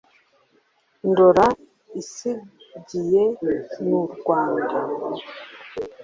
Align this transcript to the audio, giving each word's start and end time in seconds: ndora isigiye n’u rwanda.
ndora 1.09 1.45
isigiye 2.01 3.23
n’u 3.87 4.01
rwanda. 4.13 4.77